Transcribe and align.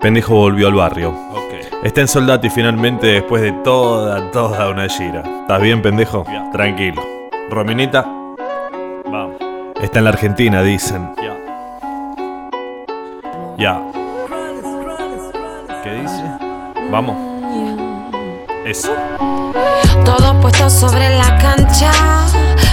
Pendejo 0.00 0.34
volvió 0.34 0.68
al 0.68 0.74
barrio. 0.74 1.14
Está 1.82 2.00
en 2.00 2.08
Soldati 2.08 2.48
finalmente 2.50 3.06
después 3.06 3.42
de 3.42 3.52
toda, 3.52 4.30
toda 4.30 4.70
una 4.70 4.88
gira. 4.88 5.22
¿Estás 5.42 5.60
bien, 5.60 5.82
pendejo? 5.82 6.24
Tranquilo. 6.52 7.02
Rominita 7.50 8.02
Vamos. 9.10 9.36
está 9.82 9.98
en 9.98 10.04
la 10.04 10.10
Argentina, 10.10 10.62
dicen. 10.62 11.10
Ya. 11.16 11.36
Ya. 13.58 13.82
¿Qué 15.82 15.92
dice? 15.92 16.24
Vamos. 16.90 17.16
Eso. 18.64 18.92
Todo 20.04 20.40
puesto 20.40 20.70
sobre 20.70 21.10
la 21.18 21.36
cancha. 21.38 21.90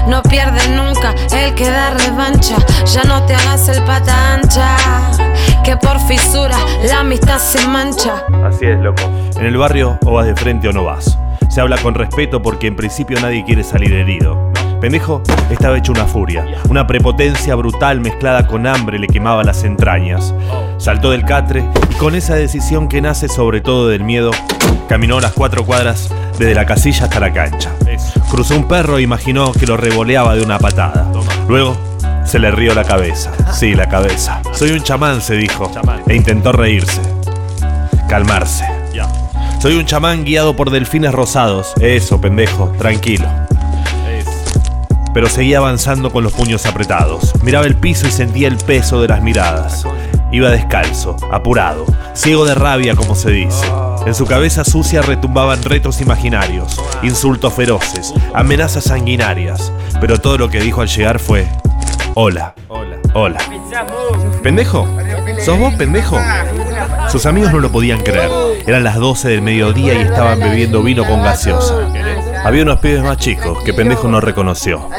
No 0.08 0.24
pierde 0.24 0.70
nunca 0.70 1.14
el 1.36 1.54
que 1.55 1.70
da 1.70 1.92
revancha. 1.92 2.56
Ya 2.86 3.04
no 3.04 3.26
te 3.26 3.36
hagas 3.36 3.68
el 3.68 3.84
pata 3.84 4.36
ancha. 4.36 4.78
Que 5.64 5.75
por 5.75 6.00
fisura 6.07 6.57
la 6.86 7.00
amistad 7.02 7.38
se 7.39 7.68
mancha. 7.68 8.24
Así 8.46 8.65
es, 8.65 8.79
loco. 8.79 9.04
En 9.36 9.46
el 9.46 9.57
barrio 9.57 10.00
o 10.06 10.14
vas 10.14 10.25
de 10.25 10.36
frente 10.36 10.70
o 10.70 10.71
no 10.71 10.86
vas. 10.86 11.18
Se 11.50 11.62
habla 11.62 11.78
con 11.78 11.93
respeto 11.93 12.42
porque 12.42 12.68
en 12.68 12.75
principio 12.75 13.20
nadie 13.20 13.43
quiere 13.43 13.64
salir 13.64 13.93
herido. 13.93 14.51
Pendejo 14.79 15.21
estaba 15.49 15.77
hecho 15.77 15.91
una 15.91 16.05
furia. 16.05 16.45
Una 16.69 16.86
prepotencia 16.86 17.55
brutal 17.55 17.99
mezclada 17.99 18.47
con 18.47 18.67
hambre 18.67 19.00
le 19.00 19.07
quemaba 19.07 19.43
las 19.43 19.63
entrañas. 19.63 20.33
Saltó 20.77 21.11
del 21.11 21.25
catre 21.25 21.65
y 21.89 21.95
con 21.95 22.15
esa 22.15 22.36
decisión 22.36 22.87
que 22.87 23.01
nace 23.01 23.27
sobre 23.27 23.61
todo 23.61 23.87
del 23.87 24.03
miedo, 24.03 24.31
caminó 24.87 25.19
las 25.19 25.33
cuatro 25.33 25.65
cuadras 25.65 26.09
desde 26.37 26.53
la 26.53 26.65
casilla 26.65 27.05
hasta 27.05 27.19
la 27.19 27.33
cancha. 27.33 27.71
Cruzó 28.29 28.55
un 28.55 28.67
perro 28.67 28.97
e 28.97 29.01
imaginó 29.01 29.51
que 29.51 29.65
lo 29.65 29.77
revoleaba 29.77 30.36
de 30.36 30.43
una 30.43 30.59
patada. 30.59 31.11
Luego 31.47 31.78
se 32.23 32.39
le 32.39 32.52
rió 32.52 32.75
la 32.75 32.83
cabeza. 32.83 33.31
Sí, 33.53 33.73
la 33.73 33.89
cabeza. 33.89 34.41
Soy 34.53 34.72
un 34.72 34.83
chamán, 34.83 35.22
se 35.22 35.36
dijo. 35.36 35.72
E 36.08 36.16
intentó 36.16 36.52
reírse. 36.52 37.02
Calmarse. 38.08 38.66
Soy 39.59 39.75
un 39.75 39.86
chamán 39.86 40.23
guiado 40.23 40.56
por 40.56 40.69
delfines 40.69 41.12
rosados. 41.12 41.73
Eso, 41.80 42.22
pendejo, 42.22 42.72
tranquilo. 42.78 43.28
Pero 45.18 45.30
seguía 45.30 45.58
avanzando 45.58 46.12
con 46.12 46.23
los 46.23 46.32
puños 46.32 46.68
apretados. 46.68 47.34
Miraba 47.42 47.66
el 47.66 47.76
piso 47.76 48.06
y 48.06 48.12
sentía 48.12 48.48
el 48.48 48.58
peso 48.58 49.02
de 49.02 49.08
las 49.08 49.20
miradas. 49.24 49.84
Iba 50.32 50.52
descalzo, 50.52 51.16
apurado, 51.32 51.88
ciego 52.14 52.46
de 52.46 52.54
rabia, 52.54 52.96
como 52.96 53.16
se 53.16 53.32
dice. 53.32 53.66
En 54.06 54.14
su 54.14 54.28
cabeza 54.28 54.64
sucia 54.64 55.02
retumbaban 55.02 55.64
retos 55.64 56.02
imaginarios, 56.02 56.80
insultos 57.02 57.52
feroces, 57.52 58.14
amenazas 58.36 58.84
sanguinarias. 58.84 59.74
Pero 60.00 60.20
todo 60.20 60.38
lo 60.38 60.50
que 60.50 60.59
dijo 60.59 60.82
al 60.82 60.88
llegar 60.88 61.18
fue: 61.18 61.48
Hola, 62.14 62.54
Hola. 62.68 62.98
hola. 63.16 63.40
¿Pendejo? 64.44 64.88
¿Sos 65.44 65.58
vos, 65.58 65.74
pendejo? 65.74 66.20
Sus 67.09 67.26
amigos 67.26 67.52
no 67.52 67.58
lo 67.58 67.72
podían 67.72 68.02
creer. 68.04 68.30
Eran 68.68 68.84
las 68.84 68.98
12 68.98 69.30
del 69.30 69.42
mediodía 69.42 69.96
y 69.96 70.02
estaban 70.04 70.40
bebiendo 70.40 70.84
vino 70.84 71.08
con 71.08 71.24
gaseosa. 71.24 71.74
Había 72.44 72.64
unos 72.64 72.80
pibes 72.80 73.04
más 73.04 73.18
chicos 73.18 73.64
que 73.64 73.74
pendejo 73.74 74.08
no 74.08 74.20
reconoció. 74.20 74.90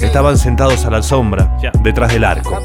Estaban 0.00 0.38
sentados 0.38 0.84
a 0.84 0.90
la 0.90 1.02
sombra, 1.02 1.56
detrás 1.80 2.12
del 2.12 2.24
arco. 2.24 2.58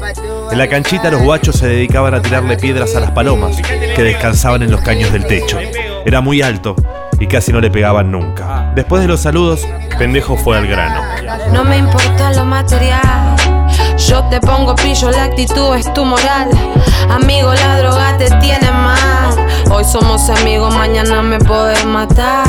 En 0.50 0.58
la 0.58 0.68
canchita 0.68 1.10
los 1.10 1.22
guachos 1.22 1.56
se 1.56 1.66
dedicaban 1.66 2.14
a 2.14 2.22
tirarle 2.22 2.56
piedras 2.56 2.94
a 2.96 3.00
las 3.00 3.10
palomas 3.10 3.56
que 3.56 4.02
descansaban 4.02 4.62
en 4.62 4.70
los 4.70 4.80
caños 4.80 5.12
del 5.12 5.26
techo. 5.26 5.58
Era 6.04 6.20
muy 6.20 6.42
alto 6.42 6.76
y 7.20 7.26
casi 7.26 7.52
no 7.52 7.60
le 7.60 7.70
pegaban 7.70 8.10
nunca. 8.10 8.72
Después 8.74 9.02
de 9.02 9.08
los 9.08 9.20
saludos, 9.20 9.66
pendejo 9.98 10.36
fue 10.36 10.56
al 10.56 10.66
grano. 10.66 11.02
No 11.52 11.64
me 11.64 11.78
importa 11.78 12.32
lo 12.32 12.44
material. 12.44 13.36
Yo 14.08 14.24
te 14.24 14.40
pongo 14.40 14.74
pillo, 14.76 15.10
la 15.10 15.24
actitud 15.24 15.74
es 15.74 15.92
tu 15.92 16.04
moral. 16.04 16.48
Amigo, 17.10 17.52
la 17.52 17.78
droga 17.78 18.16
te 18.16 18.30
tiene 18.38 18.70
mal. 18.70 19.34
Hoy 19.70 19.84
somos 19.84 20.30
amigos, 20.30 20.74
mañana 20.74 21.22
me 21.22 21.38
podés 21.38 21.84
matar. 21.84 22.47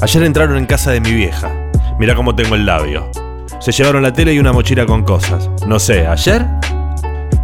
Ayer 0.00 0.22
entraron 0.22 0.56
en 0.56 0.66
casa 0.66 0.92
de 0.92 1.00
mi 1.00 1.12
vieja. 1.12 1.50
Mirá 1.98 2.14
cómo 2.14 2.32
tengo 2.34 2.54
el 2.54 2.64
labio. 2.64 3.10
Se 3.58 3.72
llevaron 3.72 4.02
la 4.02 4.12
tele 4.12 4.32
y 4.32 4.38
una 4.38 4.52
mochila 4.52 4.86
con 4.86 5.02
cosas. 5.02 5.50
No 5.66 5.80
sé, 5.80 6.06
¿ayer? 6.06 6.46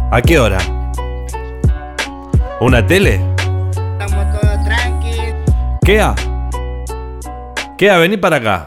¿A 0.09 0.21
qué 0.21 0.39
hora? 0.39 0.59
¿Una 2.61 2.85
tele? 2.87 3.19
Estamos 3.69 4.39
todos 4.39 4.63
tranquilos. 4.63 5.35
¿Qué? 5.83 6.01
¿Qué? 7.77 7.89
Vení 7.91 8.15
para 8.15 8.37
acá. 8.37 8.63